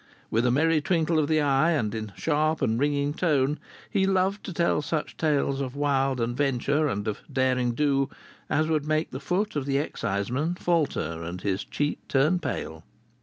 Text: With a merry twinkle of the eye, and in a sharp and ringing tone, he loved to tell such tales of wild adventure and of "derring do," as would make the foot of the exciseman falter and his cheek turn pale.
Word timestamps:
With 0.31 0.47
a 0.47 0.51
merry 0.51 0.81
twinkle 0.81 1.19
of 1.19 1.27
the 1.27 1.41
eye, 1.41 1.73
and 1.73 1.93
in 1.93 2.09
a 2.09 2.19
sharp 2.19 2.63
and 2.63 2.79
ringing 2.79 3.13
tone, 3.13 3.59
he 3.87 4.07
loved 4.07 4.43
to 4.45 4.51
tell 4.51 4.81
such 4.81 5.15
tales 5.15 5.61
of 5.61 5.75
wild 5.75 6.19
adventure 6.19 6.87
and 6.87 7.07
of 7.07 7.19
"derring 7.31 7.73
do," 7.75 8.09
as 8.49 8.67
would 8.67 8.87
make 8.87 9.11
the 9.11 9.19
foot 9.19 9.55
of 9.55 9.67
the 9.67 9.77
exciseman 9.77 10.55
falter 10.55 11.21
and 11.21 11.41
his 11.41 11.63
cheek 11.63 11.99
turn 12.07 12.39
pale. 12.39 12.83